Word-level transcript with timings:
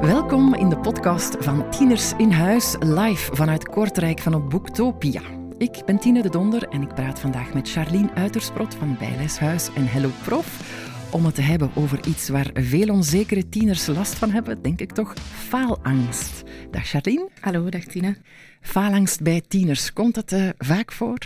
Welkom 0.00 0.54
in 0.54 0.68
de 0.68 0.78
podcast 0.78 1.36
van 1.38 1.70
Tieners 1.70 2.12
in 2.16 2.30
Huis, 2.30 2.76
live 2.78 3.34
vanuit 3.34 3.68
Kortrijk 3.68 4.20
van 4.20 4.34
op 4.34 4.50
Boektopia. 4.50 5.22
Ik 5.58 5.82
ben 5.86 5.98
Tine 5.98 6.22
de 6.22 6.30
Donder 6.30 6.68
en 6.68 6.82
ik 6.82 6.94
praat 6.94 7.20
vandaag 7.20 7.54
met 7.54 7.70
Charlene 7.70 8.14
Uitersprot 8.14 8.74
van 8.74 8.96
Bijleshuis 8.98 9.68
en 9.74 9.86
Hello 9.86 10.10
Prof 10.24 10.78
om 11.12 11.24
het 11.24 11.34
te 11.34 11.40
hebben 11.40 11.70
over 11.74 12.06
iets 12.06 12.28
waar 12.28 12.50
veel 12.54 12.88
onzekere 12.88 13.48
tieners 13.48 13.86
last 13.86 14.14
van 14.14 14.30
hebben, 14.30 14.62
denk 14.62 14.80
ik 14.80 14.92
toch, 14.92 15.14
faalangst. 15.48 16.42
Dag 16.70 16.86
Charlene. 16.86 17.28
Hallo, 17.40 17.68
dag 17.68 17.84
Tine. 17.84 18.16
Faalangst 18.60 19.22
bij 19.22 19.42
tieners, 19.48 19.92
komt 19.92 20.14
dat 20.14 20.32
uh, 20.32 20.48
vaak 20.58 20.92
voor? 20.92 21.18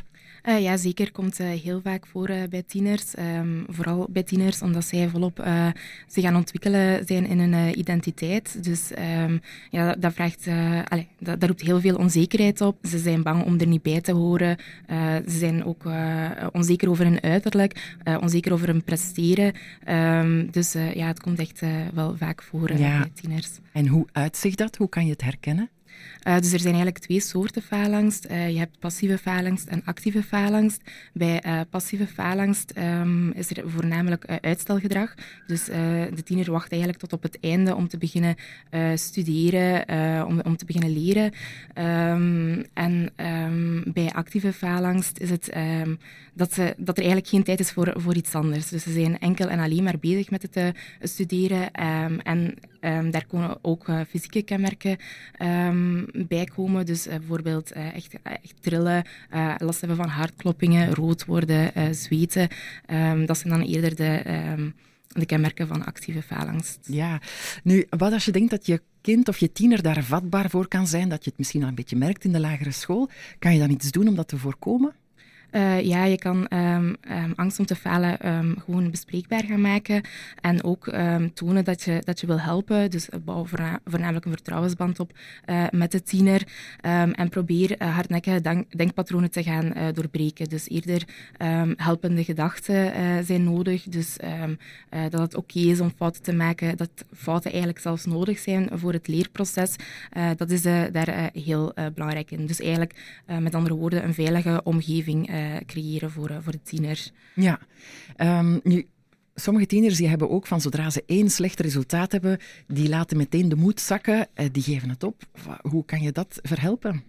Uh, 0.48 0.60
ja, 0.60 0.76
zeker. 0.76 1.12
Komt 1.12 1.40
uh, 1.40 1.48
heel 1.48 1.80
vaak 1.80 2.06
voor 2.06 2.30
uh, 2.30 2.42
bij 2.50 2.62
tieners. 2.62 3.04
Um, 3.18 3.64
vooral 3.68 4.06
bij 4.10 4.22
tieners, 4.22 4.62
omdat 4.62 4.84
zij 4.84 5.08
volop 5.08 5.42
zich 6.06 6.24
gaan 6.24 6.36
ontwikkelen 6.36 7.06
zijn 7.06 7.26
in 7.26 7.38
hun 7.38 7.78
identiteit. 7.78 8.64
Dus 8.64 8.90
um, 8.98 9.40
ja, 9.70 9.86
dat, 9.86 10.02
dat 10.02 10.12
vraagt, 10.12 10.46
allez, 10.88 11.04
dat, 11.18 11.40
dat, 11.40 11.48
roept 11.48 11.60
heel 11.60 11.80
veel 11.80 11.96
onzekerheid 11.96 12.60
op. 12.60 12.76
Ze 12.82 12.98
zijn 12.98 13.22
bang 13.22 13.44
om 13.44 13.60
er 13.60 13.66
niet 13.66 13.82
bij 13.82 14.00
te 14.00 14.12
horen. 14.12 14.56
ze 15.26 15.38
zijn 15.38 15.64
ook 15.64 15.84
onzeker 16.52 16.88
over 16.88 17.04
hun 17.04 17.22
uiterlijk, 17.22 17.96
onzeker 18.20 18.52
over 18.52 18.66
hun 18.66 18.84
presteren. 18.84 19.52
Um, 19.88 20.50
dus 20.50 20.72
ja, 20.72 21.06
het 21.06 21.20
komt 21.20 21.38
echt 21.38 21.60
wel 21.94 22.16
vaak 22.16 22.42
voor 22.42 22.76
ja. 22.76 22.98
bij 22.98 23.10
tieners. 23.14 23.50
En 23.72 23.86
hoe 23.86 24.06
uitzicht 24.12 24.58
dat? 24.58 24.76
Hoe 24.76 24.88
kan 24.88 25.04
je 25.04 25.12
het 25.12 25.22
herkennen? 25.22 25.70
Uh, 26.24 26.38
dus 26.38 26.52
er 26.52 26.58
zijn 26.58 26.74
eigenlijk 26.74 26.98
twee 26.98 27.20
soorten 27.20 27.62
faalangst. 27.62 28.26
Uh, 28.30 28.50
je 28.50 28.58
hebt 28.58 28.78
passieve 28.78 29.18
faalangst 29.18 29.68
en 29.68 29.82
actieve 29.84 30.22
faalangst. 30.22 30.82
Bij 31.12 31.42
uh, 31.46 31.60
passieve 31.70 32.06
faalangst 32.06 32.72
um, 32.78 33.30
is 33.32 33.50
er 33.50 33.70
voornamelijk 33.70 34.38
uitstelgedrag. 34.40 35.14
Dus 35.46 35.64
de 35.64 36.22
tiener 36.24 36.50
wacht 36.50 36.70
eigenlijk 36.70 37.00
tot 37.00 37.12
op 37.12 37.22
het 37.22 37.38
einde 37.40 37.74
om 37.74 37.88
te 37.88 37.98
beginnen 37.98 38.34
studeren, 38.94 39.86
om, 40.26 40.40
om 40.40 40.56
te 40.56 40.64
beginnen 40.64 41.02
leren. 41.02 41.32
Um, 41.74 42.64
en 42.74 43.10
um, 43.16 43.82
bij 43.92 44.12
actieve 44.12 44.52
faalangst 44.52 45.18
is 45.18 45.30
het 45.30 45.52
dat, 46.34 46.52
ze, 46.52 46.74
dat 46.76 46.96
er 46.96 47.02
eigenlijk 47.02 47.28
geen 47.28 47.42
tijd 47.42 47.60
is 47.60 47.70
voor, 47.70 47.92
voor 47.96 48.14
iets 48.14 48.34
anders. 48.34 48.68
Dus 48.68 48.82
ze 48.82 48.92
zijn 48.92 49.18
enkel 49.18 49.48
en 49.48 49.58
alleen 49.58 49.82
maar 49.82 49.98
bezig 49.98 50.30
met 50.30 50.42
het 50.42 50.76
studeren. 51.02 51.70
en 52.22 52.54
daar 53.10 53.26
komen 53.26 53.58
ook 53.62 53.86
fysieke 54.08 54.42
kenmerken 54.42 54.96
bijkomen. 56.28 56.86
Dus 56.86 57.06
uh, 57.06 57.14
bijvoorbeeld 57.14 57.76
uh, 57.76 57.94
echt, 57.94 58.14
echt 58.22 58.54
trillen, 58.60 59.04
last 59.58 59.80
hebben 59.80 59.96
van 59.98 60.08
hartkloppingen, 60.08 60.94
rood 60.94 61.24
worden, 61.24 61.94
zweten. 61.94 62.48
Um, 62.90 63.26
dat 63.26 63.38
zijn 63.38 63.52
dan 63.52 63.62
eerder 63.62 63.96
de, 63.96 64.22
um, 64.56 64.74
de 65.08 65.26
kenmerken 65.26 65.66
van 65.66 65.84
actieve 65.84 66.22
faalangst. 66.22 66.78
Ja, 66.86 67.20
nu, 67.62 67.86
wat 67.90 68.12
als 68.12 68.24
je 68.24 68.32
denkt 68.32 68.50
dat 68.50 68.66
je 68.66 68.82
kind 69.00 69.28
of 69.28 69.38
je 69.38 69.52
tiener 69.52 69.82
daar 69.82 70.04
vatbaar 70.04 70.50
voor 70.50 70.68
kan 70.68 70.86
zijn, 70.86 71.08
dat 71.08 71.24
je 71.24 71.30
het 71.30 71.38
misschien 71.38 71.62
al 71.62 71.68
een 71.68 71.74
beetje 71.74 71.96
merkt 71.96 72.24
in 72.24 72.32
de 72.32 72.40
lagere 72.40 72.72
school, 72.72 73.10
kan 73.38 73.52
je 73.52 73.58
dan 73.58 73.70
iets 73.70 73.90
doen 73.90 74.08
om 74.08 74.14
dat 74.14 74.28
te 74.28 74.38
voorkomen? 74.38 74.92
Uh, 75.54 75.82
ja, 75.82 76.04
je 76.04 76.18
kan 76.18 76.46
um, 76.50 76.96
um, 77.10 77.32
angst 77.36 77.58
om 77.58 77.66
te 77.66 77.74
falen 77.74 78.28
um, 78.28 78.56
gewoon 78.64 78.90
bespreekbaar 78.90 79.44
gaan 79.44 79.60
maken. 79.60 80.02
En 80.40 80.64
ook 80.64 80.92
tonen 81.34 81.64
dat 81.64 81.82
je, 81.82 82.02
dat 82.04 82.20
je 82.20 82.26
wil 82.26 82.40
helpen. 82.40 82.90
Dus 82.90 83.08
bouw 83.24 83.44
voorna 83.44 83.80
voornamelijk 83.84 84.24
een 84.24 84.32
vertrouwensband 84.32 85.00
op 85.00 85.12
uh, 85.46 85.64
met 85.70 85.92
de 85.92 86.02
tiener. 86.02 86.42
en 86.80 87.28
probeer 87.28 87.76
hardnekkige 87.78 88.40
denk 88.40 88.76
denkpatronen 88.76 89.30
te 89.30 89.42
gaan 89.42 89.92
doorbreken. 89.92 90.48
Dus 90.48 90.68
eerder 90.68 91.02
helpende 91.76 92.24
gedachten 92.24 92.92
zijn 93.24 93.44
nodig. 93.44 93.82
Dus 93.82 94.16
dat 95.08 95.20
het 95.20 95.34
oké 95.34 95.58
is 95.58 95.80
om 95.80 95.92
fouten 95.96 96.22
te 96.22 96.32
maken. 96.32 96.76
Dat 96.76 96.90
fouten 97.12 97.50
eigenlijk 97.50 97.80
zelfs 97.80 98.04
nodig 98.04 98.38
zijn 98.38 98.68
voor 98.72 98.92
het 98.92 99.08
leerproces. 99.08 99.76
dat 100.36 100.50
is 100.50 100.62
daar 100.62 101.30
heel 101.32 101.74
belangrijk 101.94 102.30
in. 102.30 102.46
Dus 102.46 102.60
eigenlijk, 102.60 103.22
met 103.40 103.54
andere 103.54 103.74
woorden, 103.74 104.04
een 104.04 104.14
veilige 104.14 104.60
omgeving 104.64 105.28
eh, 105.28 105.43
creëren 105.66 106.10
voor, 106.10 106.30
eh, 106.30 106.36
voor 106.40 106.52
de 106.52 106.62
tiener. 106.62 107.10
Ja, 107.34 107.58
um, 108.16 108.60
nu, 108.62 108.86
sommige 109.34 109.66
tieners 109.66 109.96
die 109.96 110.08
hebben 110.08 110.30
ook 110.30 110.46
van 110.46 110.60
zodra 110.60 110.90
ze 110.90 111.02
één 111.06 111.30
slecht 111.30 111.60
resultaat 111.60 112.12
hebben, 112.12 112.38
die 112.66 112.88
laten 112.88 113.16
meteen 113.16 113.48
de 113.48 113.56
moed 113.56 113.80
zakken, 113.80 114.28
uh, 114.34 114.46
die 114.52 114.62
geven 114.62 114.88
het 114.88 115.02
op. 115.02 115.22
Hoe 115.60 115.84
kan 115.84 116.00
je 116.00 116.12
dat 116.12 116.38
verhelpen? 116.42 117.02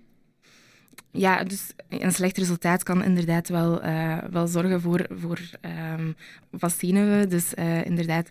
Ja, 1.12 1.44
dus 1.44 1.72
een 1.90 2.12
slecht 2.12 2.38
resultaat 2.38 2.84
kan 2.84 3.04
inderdaad 3.04 3.50
wel, 3.50 3.86
uh, 3.86 4.18
wel 4.32 4.48
zorgen 4.48 4.82
voor, 4.82 5.06
voor 5.10 5.40
um, 5.98 6.16
wat 6.50 6.76
zien 6.78 6.94
we. 6.96 7.26
Dus 7.28 7.54
uh, 7.54 7.86
inderdaad, 7.86 8.30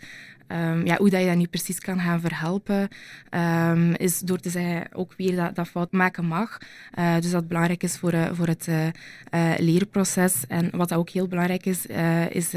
Um, 0.48 0.86
ja, 0.86 0.96
hoe 0.96 1.10
dat 1.10 1.20
je 1.20 1.26
dat 1.26 1.36
nu 1.36 1.46
precies 1.46 1.78
kan 1.78 2.00
gaan 2.00 2.20
verhelpen, 2.20 2.88
um, 3.30 3.94
is 3.94 4.18
door 4.18 4.38
te 4.38 4.50
zeggen 4.50 4.86
ook 4.92 5.14
weer 5.16 5.52
dat, 5.54 5.68
fout 5.68 5.92
maken 5.92 6.24
mag. 6.24 6.58
Uh, 6.98 7.14
dus 7.20 7.30
dat 7.30 7.48
belangrijk 7.48 7.82
is 7.82 7.96
voor, 7.96 8.14
uh, 8.14 8.28
voor 8.32 8.46
het 8.46 8.66
uh, 8.66 9.54
leerproces. 9.58 10.46
En 10.48 10.70
wat 10.76 10.94
ook 10.94 11.08
heel 11.08 11.28
belangrijk 11.28 11.66
is, 11.66 11.86
is 12.28 12.52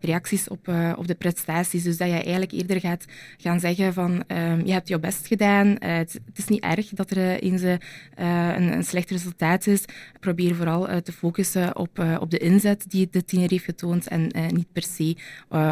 reacties 0.00 0.48
op, 0.48 0.68
op 0.96 1.06
de 1.06 1.14
prestaties. 1.14 1.82
Dus 1.82 1.96
dat 1.96 2.08
je 2.08 2.14
eigenlijk 2.14 2.52
eerder 2.52 2.80
gaat 2.80 3.04
gaan 3.36 3.60
zeggen 3.60 3.92
van 3.92 4.24
um, 4.28 4.66
je 4.66 4.72
hebt 4.72 4.88
je 4.88 4.98
best 4.98 5.26
gedaan. 5.26 5.76
Het, 5.78 6.20
is 6.34 6.46
niet 6.46 6.62
erg 6.62 6.88
dat 6.88 7.10
er 7.10 7.38
eens 7.40 7.62
een, 7.62 7.80
een, 8.16 8.84
slecht 8.84 9.10
resultaat 9.10 9.66
is. 9.66 9.84
Probeer 10.20 10.54
vooral 10.54 11.02
te 11.02 11.12
focussen 11.12 11.76
op, 11.76 12.04
op 12.20 12.30
de 12.30 12.38
inzet 12.38 12.84
die 12.88 13.08
de 13.10 13.24
tiener 13.24 13.50
heeft 13.50 13.64
getoond 13.64 14.08
en 14.08 14.30
niet 14.48 14.72
per 14.72 14.82
se 14.82 15.16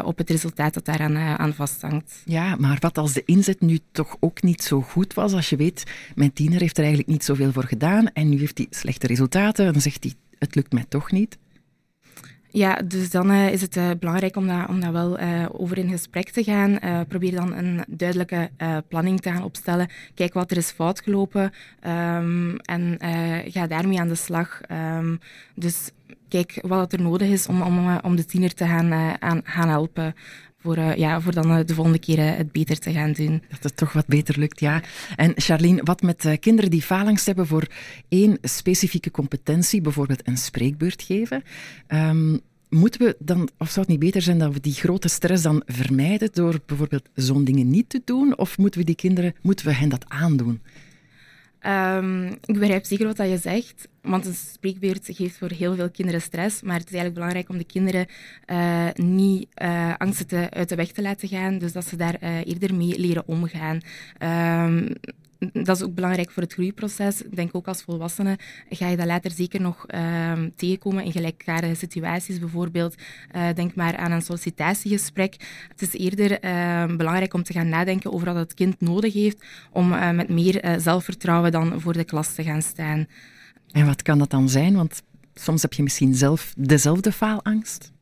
op 0.04 0.18
het 0.18 0.30
resultaat 0.30 0.74
dat 0.74 0.84
daaraan 0.84 1.16
aan 1.16 1.51
vasthangt. 1.54 2.22
Ja, 2.24 2.56
maar 2.56 2.76
wat 2.80 2.98
als 2.98 3.12
de 3.12 3.22
inzet 3.24 3.60
nu 3.60 3.78
toch 3.92 4.16
ook 4.20 4.42
niet 4.42 4.62
zo 4.62 4.80
goed 4.80 5.14
was? 5.14 5.32
Als 5.32 5.50
je 5.50 5.56
weet, 5.56 5.84
mijn 6.14 6.32
tiener 6.32 6.60
heeft 6.60 6.76
er 6.76 6.84
eigenlijk 6.84 7.12
niet 7.12 7.24
zoveel 7.24 7.52
voor 7.52 7.64
gedaan 7.64 8.12
en 8.12 8.28
nu 8.28 8.38
heeft 8.38 8.58
hij 8.58 8.66
slechte 8.70 9.06
resultaten, 9.06 9.72
dan 9.72 9.82
zegt 9.82 10.04
hij, 10.04 10.14
het 10.38 10.54
lukt 10.54 10.72
mij 10.72 10.84
toch 10.88 11.10
niet. 11.10 11.38
Ja, 12.52 12.74
dus 12.74 13.10
dan 13.10 13.30
uh, 13.30 13.52
is 13.52 13.60
het 13.60 13.76
uh, 13.76 13.90
belangrijk 13.98 14.36
om 14.36 14.46
dat, 14.46 14.68
om 14.68 14.80
dat 14.80 14.92
wel 14.92 15.20
uh, 15.20 15.46
over 15.52 15.78
in 15.78 15.88
gesprek 15.88 16.30
te 16.30 16.44
gaan. 16.44 16.78
probeer 17.08 17.34
dan 17.34 17.54
een 17.54 17.84
duidelijke 17.88 18.50
planning 18.88 19.20
te 19.20 19.32
gaan 19.32 19.42
opstellen. 19.42 19.88
Kijk 20.14 20.34
wat 20.34 20.50
er 20.50 20.56
is 20.56 20.70
fout 20.70 21.00
gelopen 21.00 21.52
um, 21.86 22.56
en 22.56 22.96
ga 23.46 23.66
daarmee 23.66 24.00
aan 24.00 24.08
de 24.08 24.14
slag. 24.14 24.60
Um, 24.70 25.18
dus 25.54 25.90
kijk 26.28 26.58
wat 26.62 26.92
er 26.92 27.02
nodig 27.02 27.28
is 27.28 27.46
om, 27.46 27.62
om, 27.62 27.98
om 27.98 28.16
de 28.16 28.24
tiener 28.24 28.54
te 28.54 28.66
gaan, 28.66 28.92
aan, 29.20 29.40
gaan 29.44 29.68
helpen 29.68 30.14
voor, 30.62 30.76
uh, 30.76 30.96
ja, 30.96 31.20
voor 31.20 31.32
dan 31.32 31.58
uh, 31.58 31.66
de 31.66 31.74
volgende 31.74 31.98
keer 31.98 32.18
uh, 32.18 32.36
het 32.36 32.52
beter 32.52 32.78
te 32.78 32.92
gaan 32.92 33.12
doen. 33.12 33.42
Dat 33.48 33.62
het 33.62 33.76
toch 33.76 33.92
wat 33.92 34.06
beter 34.06 34.38
lukt, 34.38 34.60
ja. 34.60 34.82
En 35.16 35.32
Charlene, 35.36 35.80
wat 35.84 36.02
met 36.02 36.36
kinderen 36.40 36.70
die 36.70 36.82
falangst 36.82 37.26
hebben 37.26 37.46
voor 37.46 37.66
één 38.08 38.38
specifieke 38.42 39.10
competentie, 39.10 39.80
bijvoorbeeld 39.80 40.28
een 40.28 40.36
spreekbeurt 40.36 41.02
geven, 41.02 41.42
um, 41.88 42.40
moeten 42.68 43.00
we 43.00 43.16
dan, 43.18 43.48
of 43.58 43.68
zou 43.68 43.80
het 43.80 43.88
niet 43.88 43.98
beter 43.98 44.22
zijn 44.22 44.38
dat 44.38 44.52
we 44.52 44.60
die 44.60 44.72
grote 44.72 45.08
stress 45.08 45.42
dan 45.42 45.62
vermijden 45.66 46.28
door 46.32 46.60
bijvoorbeeld 46.66 47.08
zo'n 47.14 47.44
dingen 47.44 47.70
niet 47.70 47.88
te 47.88 48.02
doen? 48.04 48.38
Of 48.38 48.58
moeten 48.58 48.80
we 48.80 48.86
die 48.86 48.94
kinderen, 48.94 49.34
moeten 49.42 49.66
we 49.66 49.74
hen 49.74 49.88
dat 49.88 50.04
aandoen? 50.08 50.60
Um, 51.66 52.26
ik 52.26 52.58
begrijp 52.58 52.84
zeker 52.84 53.06
wat 53.06 53.16
je 53.16 53.38
zegt, 53.38 53.88
want 54.00 54.26
een 54.26 54.34
spreekbeurt 54.34 55.08
geeft 55.12 55.36
voor 55.38 55.50
heel 55.50 55.74
veel 55.74 55.90
kinderen 55.90 56.20
stress. 56.20 56.62
Maar 56.62 56.78
het 56.78 56.90
is 56.90 56.94
eigenlijk 56.94 57.14
belangrijk 57.14 57.48
om 57.48 57.58
de 57.58 57.64
kinderen 57.64 58.06
uh, 58.46 58.88
niet 58.94 59.48
uh, 59.62 59.94
angsten 59.96 60.26
te, 60.26 60.50
uit 60.50 60.68
de 60.68 60.74
weg 60.74 60.92
te 60.92 61.02
laten 61.02 61.28
gaan. 61.28 61.58
Dus 61.58 61.72
dat 61.72 61.84
ze 61.84 61.96
daar 61.96 62.16
uh, 62.22 62.46
eerder 62.46 62.74
mee 62.74 62.98
leren 62.98 63.26
omgaan. 63.26 63.80
Um, 64.66 64.88
dat 65.52 65.76
is 65.76 65.82
ook 65.82 65.94
belangrijk 65.94 66.30
voor 66.30 66.42
het 66.42 66.52
groeiproces. 66.52 67.22
Ik 67.22 67.36
denk 67.36 67.54
ook 67.54 67.66
als 67.66 67.82
volwassene 67.82 68.38
ga 68.70 68.88
je 68.88 68.96
dat 68.96 69.06
later 69.06 69.30
zeker 69.30 69.60
nog 69.60 69.84
uh, 69.94 70.32
tegenkomen 70.56 71.04
in 71.04 71.12
gelijkaardige 71.12 71.74
situaties. 71.74 72.38
Bijvoorbeeld, 72.38 72.94
uh, 73.36 73.48
denk 73.54 73.74
maar 73.74 73.96
aan 73.96 74.12
een 74.12 74.22
sollicitatiegesprek. 74.22 75.36
Het 75.68 75.82
is 75.82 75.92
eerder 75.92 76.44
uh, 76.44 76.96
belangrijk 76.96 77.34
om 77.34 77.42
te 77.42 77.52
gaan 77.52 77.68
nadenken 77.68 78.12
over 78.12 78.26
wat 78.26 78.36
het 78.36 78.54
kind 78.54 78.80
nodig 78.80 79.12
heeft 79.12 79.44
om 79.70 79.92
eh, 79.92 80.10
met 80.10 80.28
meer 80.28 80.80
zelfvertrouwen 80.80 81.52
dan 81.52 81.80
voor 81.80 81.92
de 81.92 82.04
klas 82.04 82.34
te 82.34 82.42
gaan 82.42 82.62
staan. 82.62 83.06
En 83.70 83.86
wat 83.86 84.02
kan 84.02 84.18
dat 84.18 84.30
dan 84.30 84.48
zijn? 84.48 84.74
Want 84.74 85.02
soms 85.34 85.62
heb 85.62 85.72
je 85.72 85.82
misschien 85.82 86.14
zelf 86.14 86.54
dezelfde 86.56 87.12
faalangst. 87.12 87.92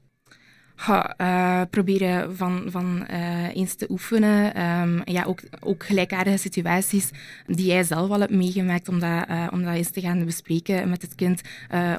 Ha, 0.81 1.15
uh, 1.21 1.63
proberen 1.71 2.37
van, 2.37 2.65
van 2.67 3.07
uh, 3.11 3.57
eens 3.57 3.75
te 3.75 3.87
oefenen. 3.91 4.63
Um, 4.63 5.03
ja, 5.05 5.25
ook, 5.25 5.41
ook 5.61 5.85
gelijkaardige 5.85 6.37
situaties 6.37 7.11
die 7.47 7.67
jij 7.67 7.83
zelf 7.83 8.11
al 8.11 8.21
hebt 8.21 8.33
meegemaakt, 8.33 8.89
om 8.89 9.01
dat, 9.01 9.29
uh, 9.29 9.47
om 9.53 9.63
dat 9.63 9.75
eens 9.75 9.91
te 9.91 10.01
gaan 10.01 10.25
bespreken 10.25 10.89
met 10.89 11.03
het 11.03 11.15
kind. 11.15 11.41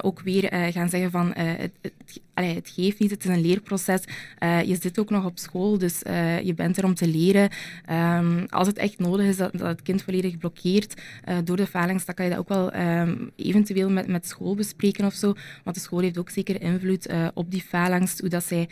ook 0.00 0.20
weer 0.20 0.72
gaan 0.72 0.88
zeggen 0.88 1.10
van 1.10 1.32
het, 1.34 1.72
het, 1.80 2.20
het 2.34 2.68
geeft 2.74 2.98
niet, 2.98 3.10
het 3.10 3.24
is 3.24 3.30
een 3.30 3.40
leerproces. 3.40 4.00
Uh, 4.42 4.62
je 4.62 4.76
zit 4.80 4.98
ook 4.98 5.10
nog 5.10 5.24
op 5.24 5.38
school, 5.38 5.78
dus 5.78 6.02
uh, 6.06 6.40
je 6.40 6.54
bent 6.54 6.76
er 6.76 6.84
om 6.84 6.94
te 6.94 7.08
leren. 7.08 7.50
Um, 7.90 8.46
als 8.48 8.66
het 8.66 8.78
echt 8.78 8.98
nodig 8.98 9.26
is 9.26 9.36
dat, 9.36 9.52
dat 9.52 9.66
het 9.66 9.82
kind 9.82 10.02
volledig 10.02 10.38
blokkeert 10.38 11.00
uh, 11.28 11.36
door 11.44 11.56
de 11.56 11.66
falings, 11.66 12.04
dan 12.04 12.14
kan 12.14 12.24
je 12.24 12.30
dat 12.30 12.40
ook 12.40 12.48
wel 12.48 12.76
um, 12.76 13.30
eventueel 13.36 13.90
met, 13.90 14.06
met 14.06 14.26
school 14.26 14.54
bespreken 14.54 15.04
of 15.04 15.14
zo. 15.14 15.34
Want 15.64 15.76
de 15.76 15.82
school 15.82 16.00
heeft 16.00 16.18
ook 16.18 16.30
zeker 16.30 16.60
invloed 16.62 17.08
op 17.34 17.50
die 17.50 17.62
falangst, 17.62 18.20
hoe 18.20 18.28
dat 18.28 18.44
zij 18.44 18.68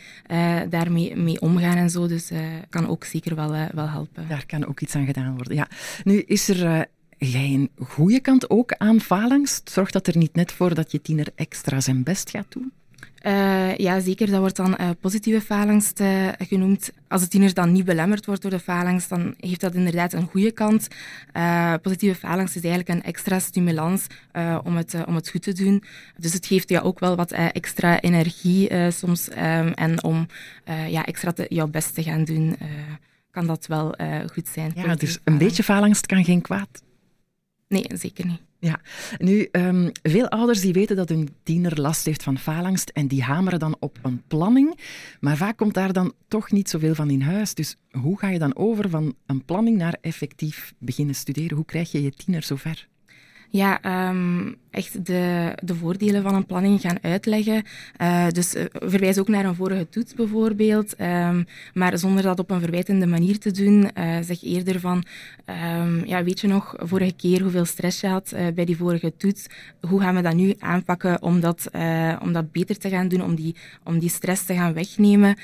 daarmee 0.68 1.16
mee 1.16 1.40
omgaan 1.40 1.76
en 1.76 1.90
zo. 1.90 2.06
Dus 2.06 2.30
kan 2.68 2.88
ook 2.88 3.04
zeker 3.04 3.34
wel, 3.34 3.50
wel 3.74 3.88
helpen. 3.88 4.28
Daar 4.28 4.46
kan 4.46 4.66
ook 4.66 4.80
iets 4.80 4.94
aan 4.94 5.06
gedaan 5.06 5.34
worden. 5.34 5.54
Ja. 5.54 5.68
Nu 6.04 6.20
is 6.20 6.48
er 6.48 6.86
jij 7.18 7.52
een 7.52 7.70
goede 7.86 8.20
kant 8.20 8.50
ook 8.50 8.72
aan 8.72 9.00
falangst? 9.00 9.70
Zorg 9.70 9.90
dat 9.90 10.06
er 10.06 10.16
niet 10.16 10.34
net 10.34 10.52
voor 10.52 10.74
dat 10.74 10.92
je 10.92 11.02
tiener 11.02 11.26
extra 11.34 11.80
zijn 11.80 12.02
best 12.02 12.30
gaat 12.30 12.52
doen? 12.52 12.72
Uh, 13.26 13.76
ja, 13.76 14.00
zeker. 14.00 14.30
Dat 14.30 14.40
wordt 14.40 14.56
dan 14.56 14.76
uh, 14.80 14.90
positieve 15.00 15.40
falangst 15.40 16.00
uh, 16.00 16.28
genoemd. 16.38 16.92
Als 17.08 17.22
de 17.22 17.28
tiener 17.28 17.54
dan 17.54 17.72
niet 17.72 17.84
belemmerd 17.84 18.26
wordt 18.26 18.42
door 18.42 18.50
de 18.50 18.58
falangst, 18.58 19.08
dan 19.08 19.34
heeft 19.36 19.60
dat 19.60 19.74
inderdaad 19.74 20.12
een 20.12 20.26
goede 20.26 20.50
kant. 20.50 20.88
positieve 21.82 22.18
falangst 22.18 22.56
is 22.56 22.62
eigenlijk 22.62 22.88
een 22.88 23.02
extra 23.02 23.38
stimulans 23.38 24.06
om, 24.64 24.76
het, 24.76 24.94
om 25.06 25.14
het 25.14 25.30
goed 25.30 25.42
te 25.42 25.52
doen. 25.52 25.82
Dus 26.16 26.32
het 26.32 26.46
geeft 26.46 26.68
jou 26.68 26.84
ook 26.84 26.98
wel 26.98 27.16
wat 27.16 27.32
extra 27.32 28.00
energie 28.00 28.90
soms. 28.90 29.28
Um, 29.30 29.72
en 29.72 30.02
om 30.02 30.26
ja, 30.88 31.04
extra 31.04 31.32
te, 31.32 31.46
jouw 31.48 31.66
best 31.66 31.94
te 31.94 32.02
gaan 32.02 32.24
doen, 32.24 32.56
kan 33.30 33.46
dat 33.46 33.66
wel 33.66 33.94
goed 34.32 34.48
zijn. 34.48 34.72
Ja, 34.74 34.94
dus 34.94 35.18
een 35.24 35.38
beetje 35.38 35.62
falangst 35.62 36.06
kan 36.06 36.24
geen 36.24 36.40
kwaad. 36.40 36.82
Nee, 37.70 37.86
zeker 37.94 38.26
niet. 38.26 38.40
Ja, 38.58 38.80
nu, 39.18 39.48
um, 39.52 39.90
veel 40.02 40.28
ouders 40.28 40.60
die 40.60 40.72
weten 40.72 40.96
dat 40.96 41.08
hun 41.08 41.28
tiener 41.42 41.80
last 41.80 42.04
heeft 42.04 42.22
van 42.22 42.38
faalangst 42.38 42.88
en 42.88 43.06
die 43.06 43.22
hameren 43.22 43.58
dan 43.58 43.76
op 43.78 43.98
een 44.02 44.22
planning, 44.26 44.78
maar 45.20 45.36
vaak 45.36 45.56
komt 45.56 45.74
daar 45.74 45.92
dan 45.92 46.12
toch 46.28 46.50
niet 46.50 46.70
zoveel 46.70 46.94
van 46.94 47.10
in 47.10 47.20
huis. 47.20 47.54
Dus 47.54 47.76
hoe 47.90 48.18
ga 48.18 48.28
je 48.28 48.38
dan 48.38 48.56
over 48.56 48.90
van 48.90 49.14
een 49.26 49.44
planning 49.44 49.76
naar 49.76 49.96
effectief 50.00 50.74
beginnen 50.78 51.14
studeren? 51.14 51.56
Hoe 51.56 51.64
krijg 51.64 51.92
je 51.92 52.02
je 52.02 52.10
tiener 52.10 52.42
zover? 52.42 52.88
Ja, 53.50 54.08
um, 54.08 54.56
echt 54.70 55.06
de, 55.06 55.52
de 55.62 55.74
voordelen 55.74 56.22
van 56.22 56.34
een 56.34 56.46
planning 56.46 56.80
gaan 56.80 56.98
uitleggen. 57.02 57.62
Uh, 58.02 58.28
dus 58.28 58.54
uh, 58.54 58.64
verwijs 58.72 59.18
ook 59.18 59.28
naar 59.28 59.44
een 59.44 59.54
vorige 59.54 59.88
toets 59.88 60.14
bijvoorbeeld, 60.14 61.00
um, 61.00 61.46
maar 61.74 61.98
zonder 61.98 62.22
dat 62.22 62.38
op 62.38 62.50
een 62.50 62.60
verwijtende 62.60 63.06
manier 63.06 63.38
te 63.38 63.50
doen. 63.50 63.90
Uh, 63.98 64.16
zeg 64.20 64.42
eerder 64.42 64.80
van, 64.80 65.04
um, 65.78 66.06
ja, 66.06 66.24
weet 66.24 66.40
je 66.40 66.46
nog 66.46 66.74
vorige 66.78 67.12
keer 67.16 67.42
hoeveel 67.42 67.64
stress 67.64 68.00
je 68.00 68.06
had 68.06 68.34
bij 68.54 68.64
die 68.64 68.76
vorige 68.76 69.12
toets? 69.16 69.46
Hoe 69.80 70.00
gaan 70.00 70.14
we 70.14 70.22
dat 70.22 70.34
nu 70.34 70.54
aanpakken 70.58 71.22
om 71.22 71.40
dat, 71.40 71.70
om 72.22 72.32
dat 72.32 72.52
beter 72.52 72.78
te 72.78 72.88
gaan 72.88 73.08
doen, 73.08 73.22
om 73.22 73.34
die, 73.34 73.56
om 73.84 73.98
die 73.98 74.10
stress 74.10 74.44
te 74.44 74.54
gaan 74.54 74.72
wegnemen? 74.72 75.36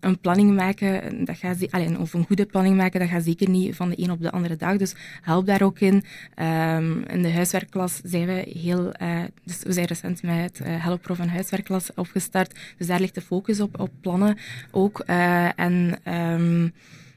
Een 0.00 0.18
planning 0.18 0.54
maken, 0.54 1.24
dat 1.24 1.36
allee, 1.70 1.98
of 1.98 2.14
een 2.14 2.26
goede 2.26 2.46
planning 2.46 2.76
maken, 2.76 3.00
dat 3.00 3.08
gaat 3.08 3.24
zeker 3.24 3.48
niet 3.48 3.76
van 3.76 3.88
de 3.88 4.02
een 4.02 4.10
op 4.10 4.20
de 4.20 4.30
andere 4.30 4.56
dag. 4.56 4.76
Dus 4.76 4.94
help 5.22 5.46
daar 5.46 5.62
ook 5.62 5.80
in. 5.80 5.94
Um, 5.94 7.04
in 7.04 7.22
de 7.22 7.32
huiswerkklas 7.32 8.00
zijn 8.04 8.26
we 8.26 8.44
heel... 8.52 8.92
Uh, 9.02 9.20
dus 9.44 9.62
we 9.62 9.72
zijn 9.72 9.86
recent 9.86 10.22
met 10.22 10.60
uh, 10.62 10.84
Helpprof 10.84 11.18
een 11.18 11.28
huiswerkklas 11.28 11.94
opgestart. 11.94 12.58
Dus 12.78 12.86
daar 12.86 13.00
ligt 13.00 13.14
de 13.14 13.20
focus 13.20 13.60
op, 13.60 13.80
op 13.80 13.90
plannen 14.00 14.38
ook. 14.70 15.02
Uh, 15.06 15.58
en... 15.58 15.98
Um, 16.04 16.72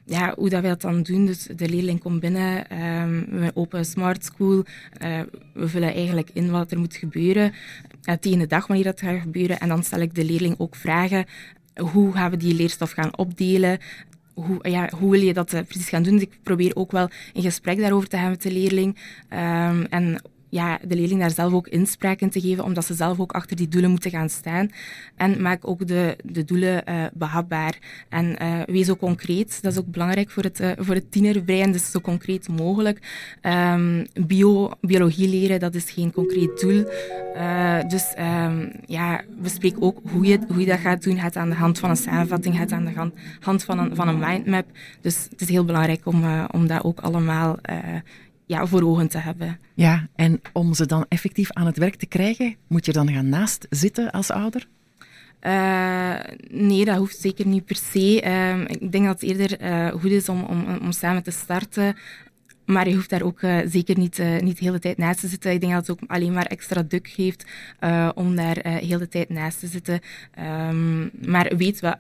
ja, 0.06 0.33
hoe 0.38 0.50
dat 0.50 0.62
wij 0.62 0.69
dat 0.69 0.81
dan 0.81 1.03
doen. 1.03 1.25
Dus 1.25 1.44
de 1.56 1.69
leerling 1.69 2.00
komt 2.00 2.19
binnen, 2.19 2.81
um, 2.83 3.25
we 3.29 3.51
openen 3.53 3.86
Smart 3.86 4.25
School, 4.25 4.65
uh, 5.03 5.19
we 5.53 5.68
vullen 5.68 5.94
eigenlijk 5.94 6.29
in 6.33 6.50
wat 6.50 6.71
er 6.71 6.79
moet 6.79 6.95
gebeuren, 6.95 7.53
uh, 8.09 8.15
tegen 8.15 8.39
de 8.39 8.47
dag 8.47 8.68
wanneer 8.68 8.86
dat 8.86 9.01
gaat 9.01 9.21
gebeuren. 9.21 9.59
En 9.59 9.68
dan 9.68 9.83
stel 9.83 10.00
ik 10.00 10.15
de 10.15 10.25
leerling 10.25 10.56
ook 10.57 10.75
vragen 10.75 11.25
hoe 11.75 12.13
gaan 12.13 12.31
we 12.31 12.37
die 12.37 12.55
leerstof 12.55 12.91
gaan 12.91 13.17
opdelen? 13.17 13.79
Hoe, 14.33 14.69
ja, 14.69 14.89
hoe 14.97 15.11
wil 15.11 15.21
je 15.21 15.33
dat 15.33 15.53
uh, 15.53 15.59
precies 15.61 15.89
gaan 15.89 16.03
doen? 16.03 16.13
Dus 16.13 16.21
ik 16.21 16.39
probeer 16.43 16.75
ook 16.75 16.91
wel 16.91 17.09
een 17.33 17.41
gesprek 17.41 17.79
daarover 17.79 18.09
te 18.09 18.15
hebben 18.15 18.33
met 18.33 18.53
de 18.53 18.59
leerling. 18.59 18.97
Um, 19.29 19.85
en 19.89 20.21
ja, 20.53 20.79
de 20.88 20.95
leerling 20.95 21.19
daar 21.19 21.31
zelf 21.31 21.53
ook 21.53 21.67
inspraak 21.67 22.19
in 22.19 22.29
te 22.29 22.41
geven, 22.41 22.63
omdat 22.63 22.85
ze 22.85 22.94
zelf 22.94 23.19
ook 23.19 23.31
achter 23.31 23.55
die 23.55 23.67
doelen 23.67 23.89
moeten 23.89 24.11
gaan 24.11 24.29
staan. 24.29 24.71
En 25.15 25.41
maak 25.41 25.67
ook 25.67 25.88
de, 25.88 26.17
de 26.23 26.44
doelen 26.44 26.83
uh, 26.89 27.05
behapbaar. 27.13 27.77
En 28.09 28.35
uh, 28.41 28.61
wees 28.65 28.89
ook 28.89 29.00
concreet. 29.00 29.61
Dat 29.61 29.71
is 29.71 29.79
ook 29.79 29.91
belangrijk 29.91 30.29
voor 30.29 30.44
het, 30.44 30.59
uh, 30.59 30.71
voor 30.77 30.95
het 30.95 31.11
tienerbrein, 31.11 31.71
dus 31.71 31.91
zo 31.91 32.00
concreet 32.00 32.47
mogelijk. 32.47 33.00
Um, 33.41 34.05
bio, 34.27 34.71
biologie 34.81 35.29
leren, 35.29 35.59
dat 35.59 35.75
is 35.75 35.91
geen 35.91 36.11
concreet 36.11 36.59
doel. 36.59 36.83
dus 37.88 38.13
um, 38.19 38.71
ja, 38.85 39.21
bespreek 39.41 39.75
ook 39.79 40.00
hoe 40.11 40.25
je, 40.25 40.39
hoe 40.47 40.59
je 40.59 40.65
dat 40.65 40.79
gaat 40.79 41.03
doen. 41.03 41.17
Het 41.17 41.35
aan 41.35 41.50
de 41.50 41.55
hand 41.55 41.79
van 41.79 41.89
een 41.89 41.95
samenvatting, 41.95 42.57
het 42.57 42.71
aan 42.71 42.85
de 42.85 43.11
hand 43.39 43.63
van 43.63 43.79
een, 43.79 43.95
van 43.95 44.07
een 44.07 44.19
mindmap. 44.19 44.65
Dus 45.01 45.27
het 45.29 45.41
is 45.41 45.50
heel 45.50 45.65
belangrijk 45.65 46.05
om, 46.05 46.23
om 46.51 46.67
dat 46.67 46.83
ook 46.83 47.00
allemaal 47.00 47.59
ja, 48.53 48.67
voor 48.67 48.83
ogen 48.83 49.07
te 49.07 49.17
hebben. 49.17 49.59
Ja, 49.73 50.07
en 50.15 50.41
om 50.53 50.73
ze 50.73 50.85
dan 50.85 51.05
effectief 51.09 51.51
aan 51.51 51.65
het 51.65 51.77
werk 51.77 51.95
te 51.95 52.05
krijgen, 52.05 52.55
moet 52.67 52.85
je 52.85 52.91
dan 52.91 53.11
gaan 53.11 53.29
naast 53.29 53.67
zitten 53.69 54.11
als 54.11 54.31
ouder? 54.31 54.67
Uh, 55.41 56.15
nee, 56.50 56.85
dat 56.85 56.97
hoeft 56.97 57.19
zeker 57.19 57.47
niet 57.47 57.65
per 57.65 57.75
se. 57.75 58.23
Uh, 58.25 58.59
ik 58.59 58.91
denk 58.91 59.05
dat 59.05 59.21
het 59.21 59.29
eerder 59.29 59.61
uh, 59.61 59.91
goed 60.01 60.11
is 60.11 60.29
om, 60.29 60.44
om, 60.44 60.77
om 60.81 60.91
samen 60.91 61.23
te 61.23 61.31
starten. 61.31 61.95
Maar 62.65 62.89
je 62.89 62.95
hoeft 62.95 63.10
daar 63.10 63.21
ook 63.21 63.42
uh, 63.42 63.60
zeker 63.65 63.98
niet, 63.98 64.19
uh, 64.19 64.39
niet 64.39 64.57
de 64.57 64.65
hele 64.65 64.80
tijd 64.80 64.98
naast 64.98 65.19
te 65.19 65.27
zitten. 65.27 65.51
Ik 65.51 65.60
denk 65.60 65.74
dat 65.74 65.88
het 65.88 66.01
ook 66.01 66.10
alleen 66.10 66.33
maar 66.33 66.45
extra 66.45 66.81
duk 66.81 67.07
geeft 67.07 67.45
uh, 67.81 68.10
om 68.15 68.36
daar 68.36 68.68
heel 68.68 69.00
de 69.00 69.07
tijd 69.07 69.30
naast 69.30 69.60
te 69.60 69.68
zitten. 69.68 70.00
Um, 70.69 71.12
maar 71.27 71.56
weet 71.57 71.80
wel, 71.80 71.95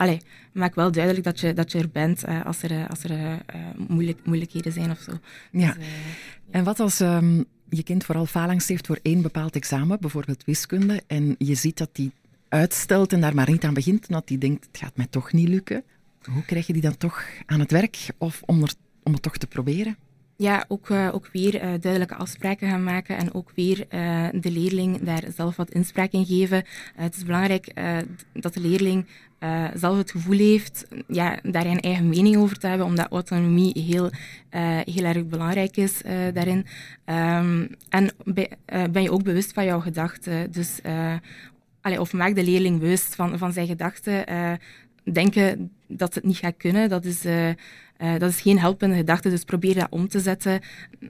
maak 0.53 0.75
wel 0.75 0.91
duidelijk 0.91 1.23
dat 1.23 1.39
je, 1.39 1.53
dat 1.53 1.71
je 1.71 1.79
er 1.79 1.89
bent 1.89 2.25
als 2.43 2.63
er, 2.63 2.87
als 2.87 3.03
er 3.03 3.41
moeilijk, 3.87 4.19
moeilijkheden 4.25 4.71
zijn 4.71 4.91
of 4.91 4.99
zo. 4.99 5.11
Ja. 5.51 5.73
Dus, 5.73 5.85
en 6.51 6.63
wat 6.63 6.79
als 6.79 6.99
um, 6.99 7.45
je 7.69 7.83
kind 7.83 8.03
vooral 8.03 8.25
falangst 8.25 8.67
heeft 8.67 8.87
voor 8.87 8.99
één 9.01 9.21
bepaald 9.21 9.55
examen, 9.55 9.99
bijvoorbeeld 9.99 10.43
wiskunde, 10.45 11.01
en 11.07 11.35
je 11.37 11.55
ziet 11.55 11.77
dat 11.77 11.89
die 11.91 12.11
uitstelt 12.49 13.13
en 13.13 13.21
daar 13.21 13.35
maar 13.35 13.49
niet 13.49 13.63
aan 13.63 13.73
begint, 13.73 14.07
en 14.07 14.13
dat 14.13 14.27
die 14.27 14.37
denkt, 14.37 14.65
het 14.65 14.77
gaat 14.77 14.97
mij 14.97 15.07
toch 15.09 15.31
niet 15.31 15.47
lukken. 15.47 15.83
Hoe 16.31 16.45
krijg 16.45 16.67
je 16.67 16.73
die 16.73 16.81
dan 16.81 16.97
toch 16.97 17.25
aan 17.45 17.59
het 17.59 17.71
werk 17.71 17.97
of 18.17 18.41
om, 18.45 18.61
er, 18.61 18.73
om 19.03 19.13
het 19.13 19.21
toch 19.21 19.37
te 19.37 19.47
proberen? 19.47 19.97
Ja, 20.43 20.65
ook, 20.67 20.89
uh, 20.89 21.09
ook 21.13 21.29
weer 21.31 21.55
uh, 21.55 21.61
duidelijke 21.61 22.15
afspraken 22.15 22.69
gaan 22.69 22.83
maken 22.83 23.17
en 23.17 23.33
ook 23.33 23.51
weer 23.55 23.79
uh, 23.79 24.27
de 24.33 24.51
leerling 24.51 25.01
daar 25.01 25.23
zelf 25.35 25.55
wat 25.55 25.71
inspraak 25.71 26.11
in 26.11 26.25
geven. 26.25 26.63
het 26.95 27.15
is 27.15 27.25
belangrijk 27.25 27.73
dat 28.33 28.53
de 28.53 28.59
leerling 28.59 29.05
zelf 29.73 29.97
het 29.97 30.11
gevoel 30.11 30.37
heeft 30.37 30.87
ja, 31.07 31.39
daar 31.43 31.65
een 31.65 31.79
eigen 31.79 32.09
mening 32.09 32.37
over 32.37 32.59
te 32.59 32.67
hebben, 32.67 32.87
omdat 32.87 33.11
autonomie 33.11 33.81
heel, 33.81 34.09
heel 34.85 35.03
erg 35.03 35.25
belangrijk 35.25 35.77
is 35.77 36.01
daarin. 36.33 36.65
Um, 37.05 37.69
en 37.89 38.11
ben 38.91 39.01
je 39.01 39.11
ook 39.11 39.23
bewust 39.23 39.53
van 39.53 39.65
jouw 39.65 39.79
gedachten. 39.79 40.51
Dus, 40.51 40.79
of 41.99 42.13
maak 42.13 42.35
de 42.35 42.43
leerling 42.43 42.79
bewust 42.79 43.15
van, 43.15 43.37
van 43.37 43.53
zijn 43.53 43.67
gedachten. 43.67 44.25
denken 45.03 45.71
dat 45.87 46.13
het 46.13 46.23
niet 46.23 46.37
gaat 46.37 46.57
kunnen, 46.57 46.89
dat 46.89 47.05
is 47.05 47.25
uh, 47.97 48.17
dat 48.17 48.29
is 48.29 48.41
geen 48.41 48.59
helpende 48.59 48.95
gedachte, 48.95 49.29
dus 49.29 49.43
probeer 49.43 49.75
dat 49.75 49.87
om 49.89 50.07
te 50.07 50.19
zetten. 50.19 50.61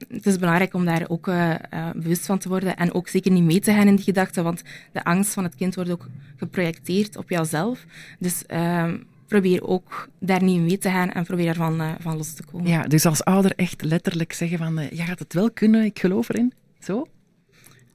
Het 0.07 0.25
is 0.25 0.37
belangrijk 0.37 0.73
om 0.73 0.85
daar 0.85 1.05
ook 1.07 1.27
uh, 1.27 1.49
uh, 1.49 1.89
bewust 1.95 2.25
van 2.25 2.37
te 2.37 2.49
worden 2.49 2.75
en 2.75 2.93
ook 2.93 3.07
zeker 3.07 3.31
niet 3.31 3.43
mee 3.43 3.59
te 3.59 3.71
gaan 3.71 3.87
in 3.87 3.95
die 3.95 4.05
gedachten, 4.05 4.43
want 4.43 4.61
de 4.91 5.03
angst 5.03 5.33
van 5.33 5.43
het 5.43 5.55
kind 5.55 5.75
wordt 5.75 5.91
ook 5.91 6.07
geprojecteerd 6.35 7.17
op 7.17 7.29
jouzelf. 7.29 7.85
Dus 8.19 8.45
ehm, 8.45 8.97
probeer 9.27 9.63
ook 9.63 10.09
daar 10.19 10.43
niet 10.43 10.61
mee 10.61 10.77
te 10.77 10.89
gaan 10.89 11.11
en 11.11 11.23
probeer 11.23 11.45
daarvan 11.45 11.95
van 11.99 12.17
los 12.17 12.33
te 12.33 12.43
komen. 12.43 12.67
Ja, 12.67 12.83
dus 12.83 13.05
als 13.05 13.23
ouder 13.23 13.53
echt 13.55 13.83
letterlijk 13.83 14.33
zeggen 14.33 14.57
van, 14.57 14.75
je 14.75 15.03
gaat 15.03 15.19
het 15.19 15.33
wel 15.33 15.51
kunnen, 15.51 15.83
ik 15.85 15.99
geloof 15.99 16.29
erin. 16.29 16.53
Zo? 16.79 17.07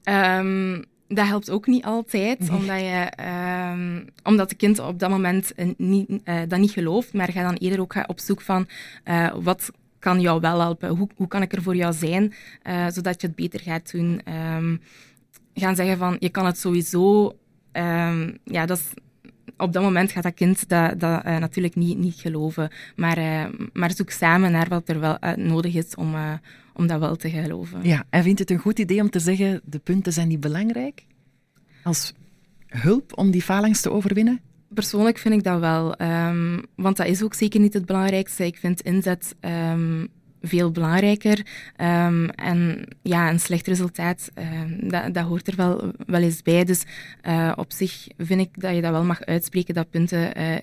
Um, 0.04 0.84
dat 1.08 1.26
helpt 1.26 1.50
ook 1.50 1.66
niet 1.66 1.84
altijd, 1.84 2.50
omdat, 2.50 2.80
je, 2.80 3.12
um, 3.72 4.04
omdat 4.22 4.48
de 4.48 4.54
kind 4.54 4.78
op 4.78 4.98
dat 4.98 5.10
moment 5.10 5.52
niet, 5.76 6.10
uh, 6.10 6.40
dat 6.48 6.58
niet 6.58 6.70
gelooft, 6.70 7.12
maar 7.12 7.32
ga 7.32 7.42
dan 7.42 7.54
eerder 7.54 7.80
ook 7.80 8.04
op 8.06 8.20
zoek 8.20 8.40
van 8.40 8.68
uh, 9.04 9.34
wat 9.40 9.70
kan 9.98 10.20
jou 10.20 10.40
wel 10.40 10.60
helpen, 10.60 10.88
hoe, 10.88 11.08
hoe 11.16 11.28
kan 11.28 11.42
ik 11.42 11.52
er 11.52 11.62
voor 11.62 11.76
jou 11.76 11.92
zijn, 11.92 12.34
uh, 12.66 12.86
zodat 12.88 13.20
je 13.20 13.26
het 13.26 13.36
beter 13.36 13.60
gaat 13.60 13.92
doen. 13.92 14.20
Um, 14.56 14.80
gaan 15.54 15.76
zeggen 15.76 15.98
van, 15.98 16.16
je 16.18 16.28
kan 16.28 16.46
het 16.46 16.58
sowieso, 16.58 17.36
um, 17.72 18.38
ja, 18.44 18.66
dat 18.66 18.78
is, 18.78 18.86
op 19.56 19.72
dat 19.72 19.82
moment 19.82 20.12
gaat 20.12 20.22
dat 20.22 20.34
kind 20.34 20.68
dat, 20.68 21.00
dat 21.00 21.24
natuurlijk 21.24 21.74
niet, 21.74 21.98
niet 21.98 22.20
geloven, 22.20 22.70
maar, 22.96 23.50
maar 23.72 23.92
zoek 23.94 24.10
samen 24.10 24.52
naar 24.52 24.68
wat 24.68 24.88
er 24.88 25.00
wel 25.00 25.18
nodig 25.36 25.74
is 25.74 25.94
om 25.94 26.14
om 26.78 26.86
dat 26.86 27.00
wel 27.00 27.16
te 27.16 27.30
geloven. 27.30 27.78
Ja, 27.82 28.04
en 28.10 28.22
vindt 28.22 28.38
het 28.38 28.50
een 28.50 28.58
goed 28.58 28.78
idee 28.78 29.00
om 29.00 29.10
te 29.10 29.20
zeggen, 29.20 29.60
de 29.64 29.78
punten 29.78 30.12
zijn 30.12 30.28
niet 30.28 30.40
belangrijk? 30.40 31.06
Als 31.82 32.12
hulp 32.66 33.18
om 33.18 33.30
die 33.30 33.42
falangst 33.42 33.82
te 33.82 33.90
overwinnen? 33.90 34.40
Persoonlijk 34.68 35.18
vind 35.18 35.34
ik 35.34 35.42
dat 35.42 35.60
wel. 35.60 36.00
Um, 36.00 36.62
want 36.74 36.96
dat 36.96 37.06
is 37.06 37.22
ook 37.22 37.34
zeker 37.34 37.60
niet 37.60 37.74
het 37.74 37.86
belangrijkste. 37.86 38.46
Ik 38.46 38.56
vind 38.56 38.80
inzet 38.80 39.34
um, 39.40 40.08
veel 40.42 40.70
belangrijker. 40.70 41.46
Um, 41.76 42.30
en 42.30 42.88
ja, 43.02 43.30
een 43.30 43.40
slecht 43.40 43.66
resultaat, 43.66 44.30
uh, 44.38 44.90
dat, 44.90 45.14
dat, 45.14 45.24
hoort 45.24 45.46
er 45.48 45.56
wel, 45.56 45.92
wel 46.06 46.22
eens 46.22 46.42
bij. 46.42 46.64
Dus 46.64 46.82
uh, 47.28 47.52
op 47.56 47.72
zich 47.72 48.06
vind 48.16 48.40
ik 48.40 48.60
dat 48.60 48.74
je 48.74 48.80
dat 48.80 48.90
wel 48.90 49.04
mag 49.04 49.24
uitspreken, 49.24 49.74
dat 49.74 49.90
punten 49.90 50.40
uh, 50.40 50.56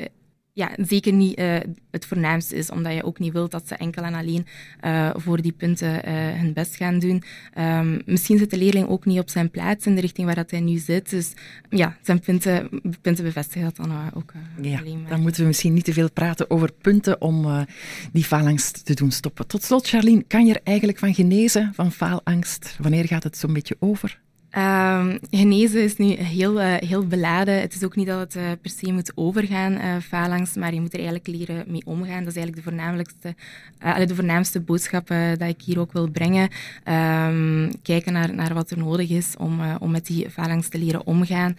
ja, 0.55 0.71
zeker 0.77 1.13
niet 1.13 1.39
uh, 1.39 1.57
het 1.91 2.05
voornaamste 2.05 2.55
is, 2.55 2.69
omdat 2.69 2.93
je 2.93 3.03
ook 3.03 3.19
niet 3.19 3.33
wilt 3.33 3.51
dat 3.51 3.67
ze 3.67 3.75
enkel 3.75 4.03
en 4.03 4.13
alleen 4.13 4.45
uh, 4.85 5.09
voor 5.15 5.41
die 5.41 5.51
punten 5.51 5.87
uh, 5.87 6.13
hun 6.39 6.53
best 6.53 6.75
gaan 6.75 6.99
doen. 6.99 7.23
Um, 7.57 8.01
misschien 8.05 8.37
zit 8.37 8.49
de 8.49 8.57
leerling 8.57 8.87
ook 8.87 9.05
niet 9.05 9.19
op 9.19 9.29
zijn 9.29 9.51
plaats 9.51 9.85
in 9.85 9.95
de 9.95 10.01
richting 10.01 10.25
waar 10.25 10.35
dat 10.35 10.51
hij 10.51 10.59
nu 10.59 10.77
zit. 10.77 11.09
Dus 11.09 11.33
ja, 11.69 11.97
zijn 12.01 12.19
punten, 12.19 12.69
punten 13.01 13.23
bevestigen 13.23 13.63
dat 13.63 13.75
dan 13.75 14.11
ook 14.13 14.33
ja, 14.61 14.81
Dan 15.09 15.21
moeten 15.21 15.41
we 15.41 15.47
misschien 15.47 15.73
niet 15.73 15.85
te 15.85 15.93
veel 15.93 16.11
praten 16.11 16.49
over 16.49 16.71
punten 16.71 17.21
om 17.21 17.65
die 18.11 18.23
faalangst 18.23 18.85
te 18.85 18.93
doen 18.93 19.11
stoppen. 19.11 19.47
Tot 19.47 19.63
slot, 19.63 19.87
Charlene, 19.87 20.23
kan 20.27 20.45
je 20.45 20.53
er 20.53 20.61
eigenlijk 20.63 20.99
van 20.99 21.13
genezen, 21.13 21.71
van 21.73 21.91
faalangst? 21.91 22.75
Wanneer 22.81 23.05
gaat 23.05 23.23
het 23.23 23.37
zo'n 23.37 23.53
beetje 23.53 23.75
over? 23.79 24.23
Um, 24.57 25.19
genezen 25.31 25.83
is 25.83 25.97
nu 25.97 26.05
heel, 26.05 26.61
uh, 26.61 26.73
heel 26.73 27.07
beladen. 27.07 27.61
Het 27.61 27.73
is 27.73 27.83
ook 27.83 27.95
niet 27.95 28.07
dat 28.07 28.19
het 28.19 28.35
uh, 28.35 28.43
per 28.61 28.71
se 28.71 28.91
moet 28.91 29.11
overgaan, 29.15 29.71
uh, 29.71 29.95
phalanx, 29.97 30.53
maar 30.53 30.73
je 30.73 30.81
moet 30.81 30.93
er 30.93 30.99
eigenlijk 30.99 31.27
leren 31.27 31.63
mee 31.67 31.81
omgaan. 31.85 32.23
Dat 32.23 32.35
is 32.35 32.35
eigenlijk 32.35 32.55
de, 32.55 32.61
voornamelijkste, 32.61 33.35
de 34.07 34.15
voornaamste 34.15 34.59
boodschap 34.59 35.07
dat 35.37 35.49
ik 35.49 35.61
hier 35.61 35.79
ook 35.79 35.93
wil 35.93 36.09
brengen. 36.09 36.49
Um, 36.87 37.71
kijken 37.81 38.13
naar, 38.13 38.35
naar 38.35 38.53
wat 38.53 38.71
er 38.71 38.77
nodig 38.77 39.09
is 39.09 39.33
om, 39.37 39.59
om 39.79 39.91
met 39.91 40.05
die 40.05 40.29
phalanx 40.29 40.67
te 40.67 40.77
leren 40.77 41.05
omgaan. 41.05 41.57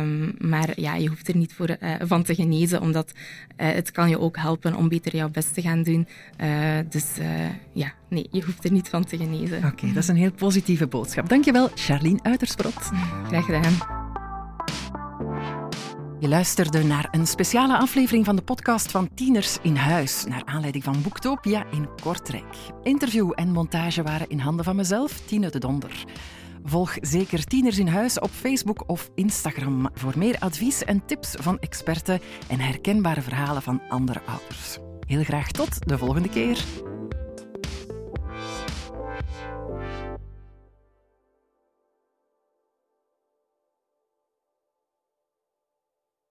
Um, 0.00 0.34
maar 0.38 0.80
ja, 0.80 0.94
je 0.94 1.08
hoeft 1.08 1.28
er 1.28 1.36
niet 1.36 1.52
voor, 1.52 1.76
van 2.00 2.22
te 2.22 2.34
genezen, 2.34 2.80
omdat 2.80 3.12
het 3.56 3.90
kan 3.90 4.08
je 4.08 4.20
ook 4.20 4.36
helpen 4.36 4.74
om 4.74 4.88
beter 4.88 5.16
jouw 5.16 5.28
best 5.28 5.54
te 5.54 5.62
gaan 5.62 5.82
doen. 5.82 6.06
dus 6.88 7.06
ja, 7.72 7.92
nee, 8.08 8.26
je 8.30 8.42
hoeft 8.44 8.64
er 8.64 8.72
niet 8.72 8.88
van 8.88 9.04
te 9.04 9.16
genezen. 9.16 9.64
Oké, 9.64 9.86
dat 9.86 10.02
is 10.02 10.08
een 10.08 10.16
heel 10.16 10.32
positieve 10.32 10.86
boodschap. 10.86 11.28
Dankjewel, 11.28 11.70
Charlene 12.10 12.22
Uitersprot. 12.22 12.90
Graag 13.26 13.44
gedaan. 13.44 13.98
Je 16.18 16.28
luisterde 16.28 16.84
naar 16.84 17.08
een 17.10 17.26
speciale 17.26 17.78
aflevering 17.78 18.24
van 18.24 18.36
de 18.36 18.42
podcast 18.42 18.90
van 18.90 19.14
Tieners 19.14 19.58
in 19.62 19.76
Huis, 19.76 20.24
naar 20.24 20.42
aanleiding 20.44 20.84
van 20.84 21.02
Boektopia 21.02 21.64
in 21.70 21.88
Kortrijk. 22.02 22.56
Interview 22.82 23.32
en 23.34 23.52
montage 23.52 24.02
waren 24.02 24.28
in 24.28 24.38
handen 24.38 24.64
van 24.64 24.76
mezelf, 24.76 25.20
Tine 25.20 25.50
de 25.50 25.58
Donder. 25.58 26.04
Volg 26.64 26.96
zeker 27.00 27.44
Tieners 27.44 27.78
in 27.78 27.88
Huis 27.88 28.18
op 28.18 28.30
Facebook 28.30 28.82
of 28.86 29.10
Instagram 29.14 29.88
voor 29.94 30.14
meer 30.16 30.36
advies 30.38 30.84
en 30.84 31.04
tips 31.06 31.34
van 31.38 31.58
experten 31.58 32.20
en 32.48 32.60
herkenbare 32.60 33.22
verhalen 33.22 33.62
van 33.62 33.82
andere 33.88 34.20
ouders. 34.26 34.78
Heel 35.06 35.24
graag 35.24 35.50
tot 35.50 35.88
de 35.88 35.98
volgende 35.98 36.28
keer. 36.28 36.64